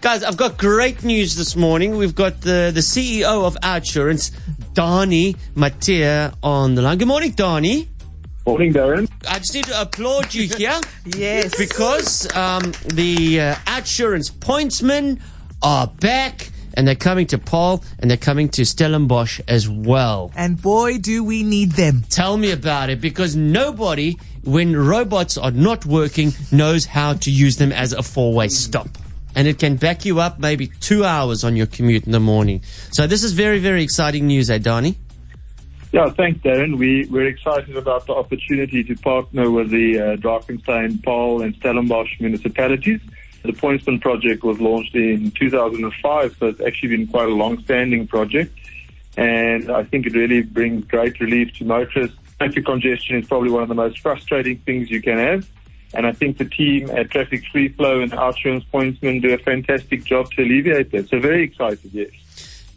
Guys, 0.00 0.22
I've 0.24 0.38
got 0.38 0.56
great 0.56 1.04
news 1.04 1.36
this 1.36 1.54
morning. 1.54 1.94
We've 1.94 2.14
got 2.14 2.40
the, 2.40 2.70
the 2.72 2.80
CEO 2.80 3.44
of 3.44 3.54
Outsurance, 3.56 4.30
Danie 4.72 5.36
Matthee, 5.54 6.34
on 6.42 6.74
the 6.74 6.80
line. 6.80 6.96
Good 6.96 7.06
morning, 7.06 7.32
Danie. 7.32 7.86
Morning, 8.46 8.72
Darren. 8.72 9.10
I 9.28 9.40
just 9.40 9.52
need 9.52 9.66
to 9.66 9.78
applaud 9.78 10.32
you 10.32 10.48
here. 10.48 10.80
Yes. 11.04 11.54
Because 11.54 12.34
um, 12.34 12.72
the 12.86 13.40
uh, 13.40 13.54
Outsurance 13.66 14.32
pointsmen 14.32 15.20
are 15.60 15.86
back 15.86 16.50
and 16.72 16.88
they're 16.88 16.94
coming 16.94 17.26
to 17.26 17.36
Paarl 17.36 17.84
and 17.98 18.10
they're 18.10 18.16
coming 18.16 18.48
to 18.50 18.64
Stellenbosch 18.64 19.42
as 19.48 19.68
well. 19.68 20.32
And 20.34 20.60
boy, 20.60 20.96
do 20.96 21.22
we 21.24 21.42
need 21.42 21.72
them. 21.72 22.04
Tell 22.08 22.38
me 22.38 22.52
about 22.52 22.88
it 22.88 23.02
because 23.02 23.36
nobody, 23.36 24.16
when 24.44 24.74
robots 24.74 25.36
are 25.36 25.50
not 25.50 25.84
working, 25.84 26.32
knows 26.50 26.86
how 26.86 27.12
to 27.14 27.30
use 27.30 27.58
them 27.58 27.70
as 27.70 27.92
a 27.92 28.02
four 28.02 28.32
way 28.32 28.48
stop. 28.48 28.88
And 29.34 29.46
it 29.46 29.58
can 29.58 29.76
back 29.76 30.04
you 30.04 30.20
up 30.20 30.38
maybe 30.38 30.66
two 30.66 31.04
hours 31.04 31.44
on 31.44 31.56
your 31.56 31.66
commute 31.66 32.04
in 32.04 32.12
the 32.12 32.20
morning. 32.20 32.62
So 32.90 33.06
this 33.06 33.22
is 33.22 33.32
very, 33.32 33.58
very 33.58 33.82
exciting 33.82 34.26
news, 34.26 34.50
eh, 34.50 34.58
Danie? 34.58 34.96
Yeah, 35.92 36.08
thanks, 36.10 36.40
Darren. 36.40 36.78
We, 36.78 37.06
we're 37.06 37.26
excited 37.26 37.76
about 37.76 38.06
the 38.06 38.14
opportunity 38.14 38.84
to 38.84 38.94
partner 38.96 39.50
with 39.50 39.70
the 39.70 39.98
uh, 39.98 40.16
Drakenstein, 40.16 41.02
Paarl, 41.02 41.42
and 41.42 41.54
Stellenbosch 41.56 42.20
municipalities. 42.20 43.00
The 43.42 43.52
Pointsman 43.52 44.00
project 44.00 44.44
was 44.44 44.60
launched 44.60 44.94
in 44.94 45.32
2005, 45.32 46.36
so 46.38 46.46
it's 46.46 46.60
actually 46.60 46.90
been 46.90 47.06
quite 47.06 47.28
a 47.28 47.32
long-standing 47.32 48.06
project. 48.06 48.56
And 49.16 49.70
I 49.70 49.82
think 49.82 50.06
it 50.06 50.14
really 50.14 50.42
brings 50.42 50.84
great 50.84 51.18
relief 51.20 51.54
to 51.54 51.64
motorists. 51.64 52.16
Traffic 52.38 52.64
congestion 52.64 53.16
is 53.16 53.26
probably 53.26 53.50
one 53.50 53.62
of 53.62 53.68
the 53.68 53.74
most 53.74 53.98
frustrating 53.98 54.58
things 54.58 54.90
you 54.90 55.02
can 55.02 55.18
have. 55.18 55.48
And 55.92 56.06
I 56.06 56.12
think 56.12 56.38
the 56.38 56.44
team 56.44 56.88
at 56.90 57.10
Traffic 57.10 57.42
Free 57.50 57.68
Flow 57.68 58.00
and 58.00 58.12
Outsurance 58.12 58.64
Pointsman 58.72 59.20
do 59.20 59.34
a 59.34 59.38
fantastic 59.38 60.04
job 60.04 60.30
to 60.32 60.42
alleviate 60.42 60.92
that. 60.92 61.08
So 61.08 61.18
very 61.18 61.42
excited, 61.42 61.90
yes. 61.92 62.10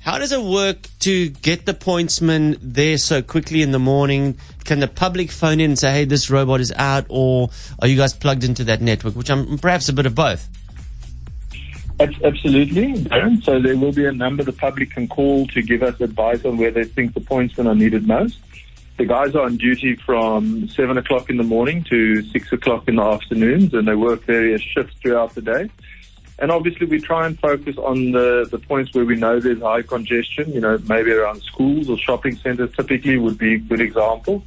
How 0.00 0.18
does 0.18 0.32
it 0.32 0.42
work 0.42 0.88
to 1.00 1.28
get 1.28 1.64
the 1.64 1.74
pointsman 1.74 2.58
there 2.60 2.98
so 2.98 3.22
quickly 3.22 3.62
in 3.62 3.70
the 3.70 3.78
morning? 3.78 4.36
Can 4.64 4.80
the 4.80 4.88
public 4.88 5.30
phone 5.30 5.60
in 5.60 5.70
and 5.70 5.78
say, 5.78 5.92
hey, 5.92 6.04
this 6.04 6.28
robot 6.28 6.60
is 6.60 6.72
out, 6.74 7.06
or 7.08 7.50
are 7.78 7.86
you 7.86 7.96
guys 7.96 8.12
plugged 8.12 8.42
into 8.42 8.64
that 8.64 8.80
network, 8.80 9.14
which 9.14 9.30
I'm 9.30 9.58
perhaps 9.58 9.88
a 9.88 9.92
bit 9.92 10.06
of 10.06 10.16
both? 10.16 10.48
Absolutely, 12.00 12.94
Darren. 12.94 13.44
So 13.44 13.60
there 13.60 13.76
will 13.76 13.92
be 13.92 14.06
a 14.06 14.12
number 14.12 14.42
the 14.42 14.52
public 14.52 14.90
can 14.90 15.06
call 15.06 15.46
to 15.48 15.62
give 15.62 15.84
us 15.84 16.00
advice 16.00 16.44
on 16.44 16.56
where 16.56 16.72
they 16.72 16.82
think 16.82 17.14
the 17.14 17.20
pointsmen 17.20 17.66
are 17.68 17.74
needed 17.76 18.08
most. 18.08 18.40
The 18.98 19.06
guys 19.06 19.34
are 19.34 19.42
on 19.42 19.56
duty 19.56 19.96
from 19.96 20.68
7 20.68 20.98
o'clock 20.98 21.30
in 21.30 21.36
the 21.36 21.42
morning 21.42 21.82
to 21.84 22.22
6 22.22 22.52
o'clock 22.52 22.88
in 22.88 22.96
the 22.96 23.02
afternoons, 23.02 23.72
and 23.74 23.88
they 23.88 23.94
work 23.94 24.24
various 24.24 24.60
shifts 24.60 24.96
throughout 25.00 25.34
the 25.34 25.42
day. 25.42 25.70
And 26.38 26.50
obviously, 26.50 26.86
we 26.86 27.00
try 27.00 27.26
and 27.26 27.38
focus 27.38 27.76
on 27.78 28.12
the, 28.12 28.46
the 28.50 28.58
points 28.58 28.92
where 28.94 29.04
we 29.04 29.16
know 29.16 29.38
there's 29.38 29.62
high 29.62 29.82
congestion, 29.82 30.52
you 30.52 30.60
know, 30.60 30.78
maybe 30.88 31.12
around 31.12 31.42
schools 31.42 31.88
or 31.88 31.96
shopping 31.96 32.36
centers 32.36 32.74
typically 32.74 33.16
would 33.16 33.38
be 33.38 33.54
a 33.54 33.58
good 33.58 33.80
example. 33.80 34.42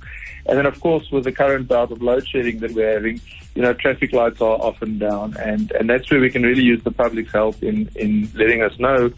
And 0.47 0.57
then, 0.57 0.65
of 0.65 0.79
course, 0.79 1.09
with 1.11 1.23
the 1.23 1.31
current 1.31 1.67
bout 1.67 1.91
of 1.91 2.01
load 2.01 2.27
shedding 2.27 2.59
that 2.59 2.71
we're 2.73 2.93
having, 2.93 3.21
you 3.55 3.61
know, 3.61 3.73
traffic 3.73 4.13
lights 4.13 4.41
are 4.41 4.57
often 4.61 4.99
down. 4.99 5.35
And, 5.37 5.71
and 5.71 5.89
that's 5.89 6.09
where 6.11 6.19
we 6.19 6.29
can 6.29 6.43
really 6.43 6.63
use 6.63 6.83
the 6.83 6.91
public's 6.91 7.31
help 7.31 7.63
in, 7.63 7.89
in 7.95 8.29
letting 8.35 8.61
us 8.61 8.77
know 8.77 9.11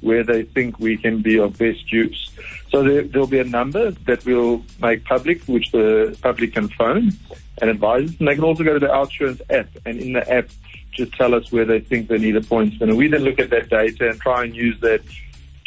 where 0.00 0.24
they 0.24 0.42
think 0.42 0.78
we 0.78 0.96
can 0.96 1.22
be 1.22 1.38
of 1.38 1.56
best 1.56 1.90
use. 1.90 2.30
So 2.74 2.82
there, 2.82 3.02
there'll 3.02 3.28
be 3.28 3.38
a 3.38 3.44
number 3.44 3.92
that 3.92 4.24
we'll 4.24 4.64
make 4.82 5.04
public, 5.04 5.44
which 5.44 5.70
the 5.70 6.18
public 6.22 6.54
can 6.54 6.66
phone 6.70 7.12
and 7.60 7.70
advise. 7.70 8.18
And 8.18 8.26
they 8.26 8.34
can 8.34 8.42
also 8.42 8.64
go 8.64 8.72
to 8.72 8.80
the 8.80 8.88
Outsurance 8.88 9.40
app. 9.48 9.68
And 9.86 10.00
in 10.00 10.14
the 10.14 10.28
app, 10.28 10.48
just 10.90 11.12
tell 11.12 11.36
us 11.36 11.52
where 11.52 11.64
they 11.64 11.78
think 11.78 12.08
they 12.08 12.18
need 12.18 12.34
a 12.34 12.40
pointsman. 12.40 12.80
And 12.80 12.96
we 12.96 13.06
then 13.06 13.22
look 13.22 13.38
at 13.38 13.50
that 13.50 13.70
data 13.70 14.10
and 14.10 14.20
try 14.20 14.42
and 14.42 14.56
use 14.56 14.80
that 14.80 15.02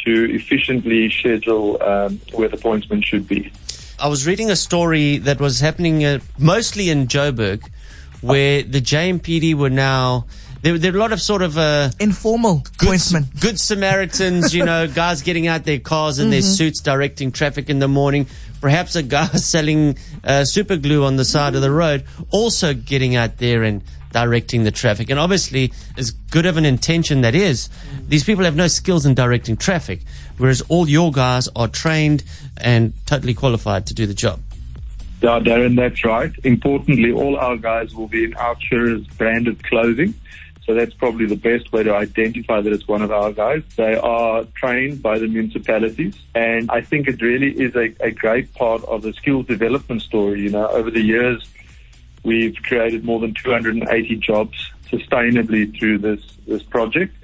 to 0.04 0.34
efficiently 0.34 1.08
schedule 1.08 1.82
um, 1.82 2.20
where 2.34 2.50
the 2.50 2.58
pointsman 2.58 3.02
should 3.02 3.26
be. 3.26 3.50
I 3.98 4.08
was 4.08 4.26
reading 4.26 4.50
a 4.50 4.56
story 4.56 5.16
that 5.16 5.40
was 5.40 5.60
happening 5.60 6.04
uh, 6.04 6.18
mostly 6.36 6.90
in 6.90 7.06
Joburg, 7.06 7.66
where 8.20 8.62
the 8.62 8.82
JMPD 8.82 9.54
were 9.54 9.70
now. 9.70 10.26
There, 10.60 10.76
there 10.76 10.92
are 10.92 10.96
a 10.96 10.98
lot 10.98 11.12
of 11.12 11.20
sort 11.20 11.42
of 11.42 11.56
uh, 11.56 11.90
Informal 12.00 12.64
good, 12.78 12.88
pointsmen. 12.88 13.40
good 13.40 13.60
Samaritans, 13.60 14.54
you 14.54 14.64
know, 14.64 14.88
guys 14.94 15.22
getting 15.22 15.46
out 15.46 15.64
their 15.64 15.78
cars 15.78 16.18
in 16.18 16.30
their 16.30 16.42
suits, 16.42 16.80
directing 16.80 17.30
traffic 17.30 17.70
in 17.70 17.78
the 17.78 17.88
morning. 17.88 18.26
Perhaps 18.60 18.96
a 18.96 19.02
guy 19.04 19.26
selling 19.36 19.96
uh, 20.24 20.44
super 20.44 20.76
glue 20.76 21.04
on 21.04 21.16
the 21.16 21.24
side 21.24 21.54
of 21.54 21.62
the 21.62 21.70
road, 21.70 22.04
also 22.30 22.74
getting 22.74 23.14
out 23.14 23.38
there 23.38 23.62
and 23.62 23.82
directing 24.10 24.64
the 24.64 24.70
traffic. 24.70 25.10
And 25.10 25.20
obviously, 25.20 25.72
as 25.96 26.10
good 26.10 26.46
of 26.46 26.56
an 26.56 26.64
intention 26.64 27.20
that 27.20 27.34
is, 27.34 27.68
these 28.08 28.24
people 28.24 28.44
have 28.44 28.56
no 28.56 28.66
skills 28.66 29.06
in 29.06 29.14
directing 29.14 29.56
traffic, 29.56 30.00
whereas 30.38 30.60
all 30.62 30.88
your 30.88 31.12
guys 31.12 31.48
are 31.54 31.68
trained 31.68 32.24
and 32.56 32.94
totally 33.06 33.34
qualified 33.34 33.86
to 33.86 33.94
do 33.94 34.06
the 34.06 34.14
job. 34.14 34.40
Yeah, 35.20 35.40
Darren, 35.40 35.76
that's 35.76 36.04
right. 36.04 36.32
Importantly, 36.44 37.10
all 37.10 37.36
our 37.36 37.56
guys 37.56 37.94
will 37.94 38.06
be 38.06 38.24
in 38.24 38.32
Outsurance 38.34 39.16
branded 39.16 39.62
clothing. 39.64 40.14
So 40.68 40.74
that's 40.74 40.92
probably 40.92 41.24
the 41.24 41.34
best 41.34 41.72
way 41.72 41.82
to 41.82 41.94
identify 41.94 42.60
that 42.60 42.70
it's 42.70 42.86
one 42.86 43.00
of 43.00 43.10
our 43.10 43.32
guys. 43.32 43.62
They 43.76 43.94
are 43.94 44.44
trained 44.54 45.02
by 45.02 45.18
the 45.18 45.26
municipalities. 45.26 46.14
And 46.34 46.70
I 46.70 46.82
think 46.82 47.08
it 47.08 47.22
really 47.22 47.52
is 47.58 47.74
a, 47.74 47.94
a 48.00 48.10
great 48.10 48.52
part 48.52 48.84
of 48.84 49.00
the 49.00 49.14
skills 49.14 49.46
development 49.46 50.02
story. 50.02 50.42
You 50.42 50.50
know, 50.50 50.68
over 50.68 50.90
the 50.90 51.00
years, 51.00 51.42
we've 52.22 52.54
created 52.64 53.02
more 53.02 53.18
than 53.18 53.32
280 53.32 54.16
jobs 54.16 54.70
sustainably 54.92 55.74
through 55.78 55.98
this, 56.00 56.20
this 56.46 56.62
project. 56.64 57.16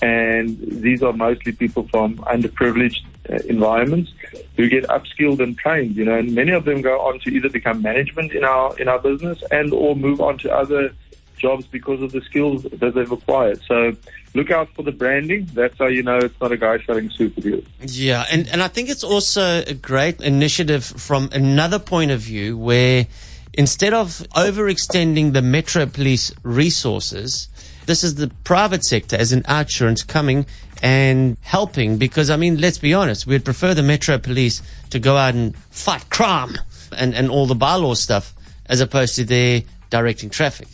And 0.00 0.56
these 0.60 1.02
are 1.02 1.12
mostly 1.12 1.50
people 1.50 1.88
from 1.88 2.18
underprivileged 2.18 3.02
uh, 3.28 3.38
environments 3.48 4.12
who 4.56 4.68
get 4.68 4.84
upskilled 4.84 5.40
and 5.40 5.58
trained, 5.58 5.96
you 5.96 6.04
know, 6.04 6.16
and 6.16 6.32
many 6.32 6.52
of 6.52 6.64
them 6.64 6.80
go 6.80 7.00
on 7.00 7.18
to 7.20 7.30
either 7.30 7.48
become 7.48 7.82
management 7.82 8.30
in 8.32 8.44
our, 8.44 8.78
in 8.78 8.86
our 8.86 9.00
business 9.00 9.42
and 9.50 9.72
or 9.72 9.96
move 9.96 10.20
on 10.20 10.38
to 10.38 10.54
other 10.54 10.94
jobs 11.36 11.66
because 11.66 12.02
of 12.02 12.12
the 12.12 12.20
skills 12.22 12.62
that 12.64 12.94
they've 12.94 13.10
acquired. 13.10 13.60
So 13.66 13.92
look 14.34 14.50
out 14.50 14.68
for 14.74 14.82
the 14.82 14.92
branding. 14.92 15.48
That's 15.52 15.78
how 15.78 15.86
you 15.86 16.02
know 16.02 16.18
it's 16.18 16.40
not 16.40 16.52
a 16.52 16.56
guy 16.56 16.82
selling 16.84 17.10
super 17.10 17.40
glue. 17.40 17.64
Yeah, 17.80 18.24
and, 18.30 18.48
and 18.48 18.62
I 18.62 18.68
think 18.68 18.88
it's 18.88 19.04
also 19.04 19.62
a 19.66 19.74
great 19.74 20.20
initiative 20.20 20.84
from 20.84 21.28
another 21.32 21.78
point 21.78 22.10
of 22.10 22.20
view 22.20 22.56
where 22.56 23.06
instead 23.52 23.94
of 23.94 24.08
overextending 24.34 25.32
the 25.32 25.42
Metro 25.42 25.86
Police 25.86 26.32
resources, 26.42 27.48
this 27.86 28.02
is 28.02 28.16
the 28.16 28.28
private 28.44 28.84
sector, 28.84 29.16
as 29.16 29.32
in 29.32 29.42
Outsurance, 29.42 30.06
coming 30.06 30.46
and 30.82 31.36
helping 31.42 31.98
because, 31.98 32.30
I 32.30 32.36
mean, 32.36 32.60
let's 32.60 32.78
be 32.78 32.94
honest, 32.94 33.26
we'd 33.26 33.44
prefer 33.44 33.74
the 33.74 33.82
Metro 33.82 34.18
Police 34.18 34.62
to 34.90 34.98
go 34.98 35.16
out 35.16 35.34
and 35.34 35.56
fight 35.70 36.10
crime 36.10 36.58
and, 36.96 37.14
and 37.14 37.30
all 37.30 37.46
the 37.46 37.54
bylaw 37.54 37.96
stuff 37.96 38.34
as 38.66 38.80
opposed 38.80 39.16
to 39.16 39.24
their 39.24 39.62
directing 39.90 40.30
traffic. 40.30 40.68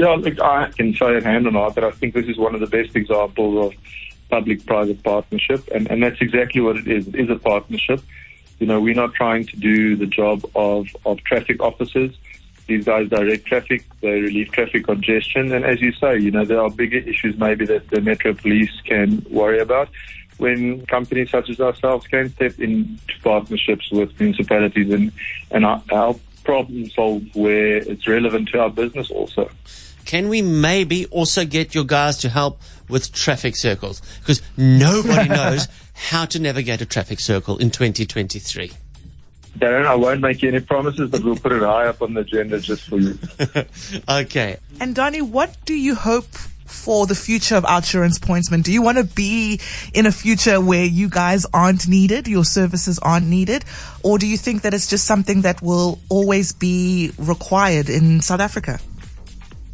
Yeah, 0.00 0.14
look, 0.14 0.40
I 0.40 0.70
can 0.70 0.94
say 0.94 1.18
it 1.18 1.24
hand 1.24 1.46
on 1.46 1.52
heart 1.52 1.74
that 1.74 1.84
I 1.84 1.90
think 1.90 2.14
this 2.14 2.24
is 2.24 2.38
one 2.38 2.54
of 2.54 2.60
the 2.60 2.66
best 2.66 2.96
examples 2.96 3.66
of 3.66 3.78
public-private 4.30 5.02
partnership, 5.02 5.68
and, 5.74 5.90
and 5.90 6.02
that's 6.02 6.22
exactly 6.22 6.62
what 6.62 6.78
it 6.78 6.88
is. 6.88 7.06
It 7.08 7.16
is 7.16 7.28
a 7.28 7.36
partnership. 7.36 8.00
You 8.60 8.66
know, 8.66 8.80
we're 8.80 8.94
not 8.94 9.12
trying 9.12 9.44
to 9.48 9.56
do 9.58 9.96
the 9.96 10.06
job 10.06 10.42
of, 10.54 10.86
of 11.04 11.22
traffic 11.24 11.62
officers. 11.62 12.16
These 12.66 12.86
guys 12.86 13.10
direct 13.10 13.44
traffic, 13.44 13.84
they 14.00 14.22
relieve 14.22 14.50
traffic 14.52 14.86
congestion, 14.86 15.52
and 15.52 15.66
as 15.66 15.82
you 15.82 15.92
say, 15.92 16.18
you 16.18 16.30
know, 16.30 16.46
there 16.46 16.62
are 16.62 16.70
bigger 16.70 16.96
issues 16.96 17.36
maybe 17.36 17.66
that 17.66 17.90
the 17.90 18.00
Metro 18.00 18.32
Police 18.32 18.72
can 18.86 19.22
worry 19.28 19.60
about 19.60 19.90
when 20.38 20.86
companies 20.86 21.28
such 21.28 21.50
as 21.50 21.60
ourselves 21.60 22.06
can 22.06 22.30
step 22.30 22.58
into 22.58 23.20
partnerships 23.22 23.90
with 23.92 24.18
municipalities 24.18 24.90
and, 24.90 25.12
and 25.50 25.66
our 25.66 26.14
problem 26.44 26.88
solve 26.88 27.22
where 27.34 27.76
it's 27.76 28.08
relevant 28.08 28.48
to 28.48 28.58
our 28.58 28.70
business 28.70 29.10
also. 29.10 29.50
Can 30.04 30.28
we 30.28 30.42
maybe 30.42 31.06
also 31.06 31.44
get 31.44 31.74
your 31.74 31.84
guys 31.84 32.18
to 32.18 32.28
help 32.28 32.60
with 32.88 33.12
traffic 33.12 33.56
circles? 33.56 34.02
Because 34.20 34.42
nobody 34.56 35.28
knows 35.40 35.68
how 35.94 36.24
to 36.26 36.38
navigate 36.38 36.80
a 36.80 36.86
traffic 36.86 37.20
circle 37.20 37.58
in 37.58 37.70
2023. 37.70 38.72
Darren, 39.58 39.84
I 39.84 39.94
won't 39.94 40.20
make 40.20 40.42
any 40.44 40.60
promises, 40.60 41.10
but 41.10 41.22
we'll 41.24 41.36
put 41.36 41.52
it 41.52 41.62
high 41.62 41.86
up 41.86 42.02
on 42.02 42.14
the 42.14 42.20
agenda 42.20 42.60
just 42.60 42.88
for 42.88 42.98
you. 42.98 43.18
Okay. 44.08 44.56
And 44.80 44.94
Danie, 44.94 45.22
what 45.22 45.56
do 45.64 45.74
you 45.74 45.94
hope 45.94 46.26
for 46.70 47.06
the 47.06 47.14
future 47.14 47.56
of 47.56 47.64
Outsurance 47.64 48.18
Pointsman? 48.18 48.62
Do 48.62 48.72
you 48.72 48.80
want 48.80 48.98
to 48.98 49.04
be 49.04 49.60
in 49.92 50.06
a 50.06 50.12
future 50.12 50.60
where 50.60 50.84
you 50.84 51.08
guys 51.08 51.44
aren't 51.52 51.88
needed, 51.88 52.28
your 52.28 52.44
services 52.44 52.98
aren't 53.00 53.26
needed? 53.26 53.64
Or 54.02 54.18
do 54.18 54.26
you 54.26 54.38
think 54.38 54.62
that 54.62 54.72
it's 54.72 54.86
just 54.86 55.04
something 55.04 55.42
that 55.42 55.60
will 55.60 55.98
always 56.08 56.52
be 56.52 57.12
required 57.18 57.90
in 57.90 58.20
South 58.20 58.40
Africa? 58.40 58.78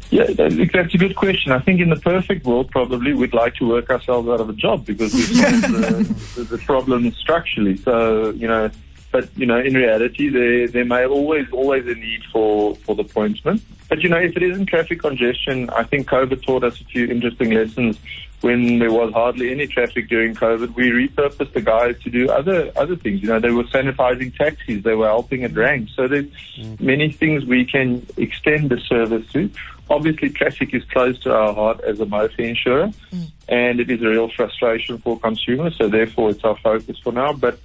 Yeah, 0.09 0.25
that's 0.33 0.93
a 0.93 0.97
good 0.97 1.15
question. 1.15 1.51
I 1.51 1.59
think 1.59 1.81
in 1.81 1.89
the 1.89 1.97
perfect 1.97 2.45
world, 2.45 2.71
probably 2.71 3.13
we'd 3.13 3.33
like 3.33 3.55
to 3.55 3.67
work 3.67 3.89
ourselves 3.89 4.29
out 4.29 4.39
of 4.39 4.49
a 4.49 4.53
job 4.53 4.85
because 4.85 5.13
we've 5.13 5.25
solved 5.27 5.63
the, 5.63 6.43
the, 6.43 6.57
problem 6.59 7.11
structurally. 7.11 7.75
So, 7.75 8.29
you 8.31 8.47
know, 8.47 8.69
But 9.11 9.29
you 9.37 9.45
know, 9.45 9.57
in 9.57 9.73
reality, 9.73 10.29
there 10.29 10.67
there 10.67 10.85
may 10.85 11.05
always 11.05 11.47
always 11.51 11.87
a 11.87 11.95
need 11.95 12.23
for 12.31 12.75
for 12.75 12.93
the 12.93 13.03
pointsman. 13.03 13.61
But 13.89 14.01
you 14.01 14.09
know, 14.09 14.17
if 14.17 14.35
it 14.35 14.43
isn't 14.43 14.65
traffic 14.65 14.99
congestion, 14.99 15.69
I 15.69 15.83
think 15.83 16.07
COVID 16.09 16.45
taught 16.45 16.63
us 16.65 16.81
a 16.81 16.83
few 16.83 17.07
interesting 17.07 17.51
lessons. 17.51 17.97
When 18.41 18.79
there 18.79 18.91
was 18.91 19.13
hardly 19.13 19.49
any 19.49 19.65
traffic 19.65 20.09
during 20.09 20.35
COVID, 20.35 20.75
we 20.75 20.91
repurposed 20.91 21.53
the 21.53 21.61
guys 21.61 21.95
to 22.03 22.09
do 22.09 22.29
other 22.29 22.71
other 22.75 22.97
things. 22.97 23.21
You 23.21 23.29
know, 23.29 23.39
they 23.39 23.51
were 23.51 23.63
sanitizing 23.63 24.35
taxis, 24.35 24.83
they 24.83 24.93
were 24.93 25.07
helping 25.07 25.43
at 25.45 25.55
ranks. 25.55 25.93
So 25.95 26.07
there's 26.07 26.27
mm. 26.57 26.79
many 26.79 27.09
things 27.11 27.45
we 27.45 27.65
can 27.65 28.05
extend 28.17 28.69
the 28.69 28.79
service 28.81 29.25
to. 29.31 29.49
Obviously, 29.89 30.29
traffic 30.29 30.73
is 30.73 30.83
close 30.85 31.17
to 31.19 31.33
our 31.33 31.53
heart 31.53 31.81
as 31.81 31.99
a 31.99 32.05
motor 32.05 32.41
insurer, 32.41 32.91
mm. 33.11 33.31
and 33.47 33.79
it 33.79 33.89
is 33.89 34.01
a 34.01 34.07
real 34.07 34.29
frustration 34.29 34.97
for 34.97 35.19
consumers. 35.19 35.77
So 35.77 35.87
therefore, 35.87 36.31
it's 36.31 36.43
our 36.43 36.57
focus 36.57 36.97
for 36.99 37.13
now. 37.13 37.33
But 37.33 37.59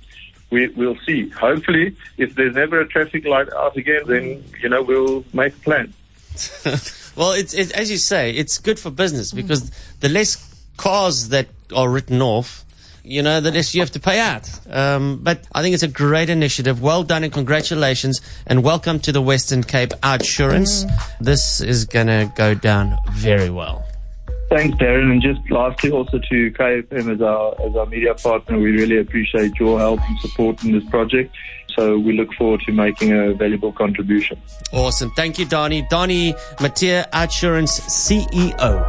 we, 0.51 0.69
we'll 0.69 0.99
see. 1.07 1.29
Hopefully, 1.31 1.97
if 2.19 2.35
there's 2.35 2.55
never 2.55 2.81
a 2.81 2.87
traffic 2.87 3.25
light 3.25 3.53
out 3.53 3.77
again, 3.77 4.03
then 4.07 4.45
you 4.61 4.69
know 4.69 4.83
we'll 4.83 5.25
make 5.33 5.55
a 5.55 5.61
plan. 5.61 5.93
well, 7.17 7.33
it's, 7.33 7.55
it's 7.55 7.73
as 7.73 7.91
you 7.91 7.99
say, 7.99 8.31
it's 8.31 8.59
good 8.59 8.79
for 8.79 8.91
business 8.91 9.33
because 9.33 9.71
the 10.01 10.09
less 10.09 10.37
cars 10.77 11.29
that 11.29 11.49
are 11.75 11.89
written 11.89 12.23
off, 12.23 12.65
you 13.05 13.23
know, 13.23 13.41
the 13.41 13.51
less 13.51 13.75
you 13.75 13.81
have 13.81 13.91
to 13.93 14.01
pay 14.01 14.19
out. 14.19 14.49
Um, 14.71 15.21
but 15.23 15.47
I 15.53 15.63
think 15.63 15.75
it's 15.75 15.83
a 15.83 15.89
great 15.89 16.31
initiative. 16.31 16.81
Well 16.83 17.03
done 17.03 17.25
and 17.25 17.33
congratulations 17.33 18.21
and 18.47 18.63
welcome 18.63 19.01
to 19.01 19.13
the 19.13 19.21
Western 19.21 19.63
Cape 19.63 19.91
Outsurance. 20.03 20.89
This 21.21 21.61
is 21.61 21.85
going 21.85 22.07
to 22.07 22.33
go 22.37 22.55
down 22.55 22.97
very 23.13 23.51
well. 23.51 23.85
Thanks, 24.51 24.77
Darren. 24.77 25.11
And 25.11 25.23
just 25.23 25.41
lastly, 25.51 25.91
also 25.91 26.19
to 26.19 26.51
KFM 26.53 27.15
as 27.15 27.23
our 27.23 27.55
as 27.67 27.75
our 27.75 27.87
media 27.87 28.15
partner, 28.15 28.59
we 28.59 28.71
really 28.73 28.99
appreciate 28.99 29.59
your 29.59 29.79
help 29.79 30.01
and 30.01 30.19
support 30.21 30.63
in 30.63 30.73
this 30.73 30.85
project. 30.91 31.35
So 31.75 31.99
we 31.99 32.13
look 32.13 32.33
forward 32.35 32.61
to 32.67 32.73
making 32.73 33.13
a 33.13 33.33
valuable 33.33 33.73
contribution. 33.73 34.39
Awesome. 34.73 35.11
Thank 35.17 35.39
you, 35.39 35.47
Danie. 35.47 35.89
Danie 35.89 36.35
Matthee, 36.59 37.09
Outsurance 37.13 37.81
CEO. 37.89 38.73